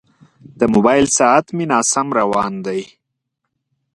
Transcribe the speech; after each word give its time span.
د 0.59 0.61
موبایل 0.73 1.05
ساعت 1.17 1.45
مې 1.55 1.65
ناسم 1.71 2.07
روان 2.19 2.53
دی. 2.65 2.81